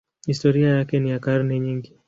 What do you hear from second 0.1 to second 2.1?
Historia yake ni ya karne nyingi.